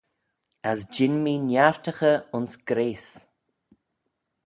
As 0.69 0.79
jean 0.93 1.15
mee 1.23 1.43
niartaghey 1.47 2.17
ayns 2.33 2.53
grayse. 2.67 3.13